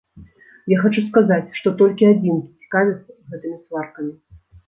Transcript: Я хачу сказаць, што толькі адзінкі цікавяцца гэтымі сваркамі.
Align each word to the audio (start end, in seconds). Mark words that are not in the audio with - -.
Я 0.71 0.77
хачу 0.83 1.01
сказаць, 1.09 1.51
што 1.57 1.73
толькі 1.83 2.09
адзінкі 2.13 2.49
цікавяцца 2.69 3.11
гэтымі 3.35 3.57
сваркамі. 3.65 4.11